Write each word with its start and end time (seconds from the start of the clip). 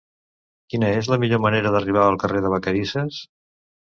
Quina 0.73 0.87
és 1.01 1.09
la 1.13 1.19
millor 1.23 1.41
manera 1.43 1.73
d'arribar 1.75 2.05
al 2.05 2.19
carrer 2.23 2.43
de 2.45 2.53
Vacarisses? 2.57 3.21